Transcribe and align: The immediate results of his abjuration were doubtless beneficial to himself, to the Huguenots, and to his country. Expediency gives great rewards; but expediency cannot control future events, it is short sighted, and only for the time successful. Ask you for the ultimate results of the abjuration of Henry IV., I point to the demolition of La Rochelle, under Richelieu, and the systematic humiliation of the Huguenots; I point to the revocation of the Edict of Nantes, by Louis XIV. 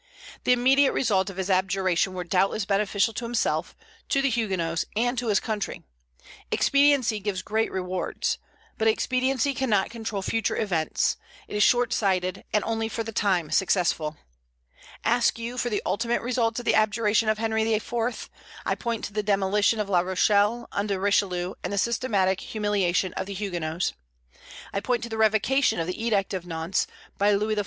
The 0.45 0.51
immediate 0.51 0.93
results 0.93 1.29
of 1.29 1.37
his 1.37 1.51
abjuration 1.51 2.15
were 2.15 2.23
doubtless 2.23 2.65
beneficial 2.65 3.13
to 3.13 3.25
himself, 3.25 3.75
to 4.09 4.19
the 4.23 4.31
Huguenots, 4.31 4.83
and 4.95 5.15
to 5.19 5.27
his 5.27 5.39
country. 5.39 5.83
Expediency 6.51 7.19
gives 7.19 7.43
great 7.43 7.71
rewards; 7.71 8.39
but 8.79 8.87
expediency 8.87 9.53
cannot 9.53 9.91
control 9.91 10.23
future 10.23 10.57
events, 10.57 11.17
it 11.47 11.55
is 11.55 11.61
short 11.61 11.93
sighted, 11.93 12.43
and 12.51 12.63
only 12.63 12.89
for 12.89 13.03
the 13.03 13.11
time 13.11 13.51
successful. 13.51 14.17
Ask 15.05 15.37
you 15.37 15.55
for 15.55 15.69
the 15.69 15.83
ultimate 15.85 16.23
results 16.23 16.57
of 16.59 16.65
the 16.65 16.73
abjuration 16.73 17.29
of 17.29 17.37
Henry 17.37 17.61
IV., 17.71 18.27
I 18.65 18.73
point 18.73 19.05
to 19.05 19.13
the 19.13 19.21
demolition 19.21 19.79
of 19.79 19.87
La 19.87 19.99
Rochelle, 19.99 20.67
under 20.71 20.99
Richelieu, 20.99 21.53
and 21.63 21.71
the 21.71 21.77
systematic 21.77 22.39
humiliation 22.39 23.13
of 23.13 23.27
the 23.27 23.33
Huguenots; 23.35 23.93
I 24.73 24.79
point 24.79 25.03
to 25.03 25.09
the 25.09 25.17
revocation 25.19 25.79
of 25.79 25.85
the 25.85 26.03
Edict 26.03 26.33
of 26.33 26.47
Nantes, 26.47 26.87
by 27.19 27.33
Louis 27.33 27.55
XIV. 27.55 27.59